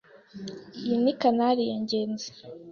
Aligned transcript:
Iyi 0.79 0.95
ni 1.03 1.13
Canary 1.21 1.63
ya 1.71 1.77
Ngenzi. 1.83 2.29